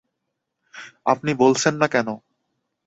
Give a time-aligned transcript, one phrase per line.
[1.05, 2.07] আপনি বলছেন না কেন?